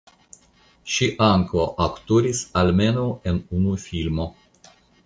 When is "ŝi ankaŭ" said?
0.93-1.67